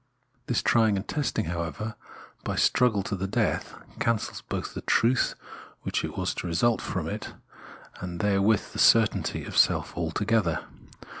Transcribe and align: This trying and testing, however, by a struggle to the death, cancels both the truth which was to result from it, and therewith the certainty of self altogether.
This 0.47 0.63
trying 0.63 0.95
and 0.97 1.07
testing, 1.07 1.45
however, 1.45 1.93
by 2.43 2.55
a 2.55 2.57
struggle 2.57 3.03
to 3.03 3.15
the 3.15 3.27
death, 3.27 3.75
cancels 3.99 4.41
both 4.41 4.73
the 4.73 4.81
truth 4.81 5.35
which 5.83 6.01
was 6.03 6.33
to 6.33 6.47
result 6.47 6.81
from 6.81 7.07
it, 7.07 7.35
and 7.97 8.19
therewith 8.19 8.71
the 8.73 8.79
certainty 8.79 9.45
of 9.45 9.55
self 9.55 9.95
altogether. 9.95 10.65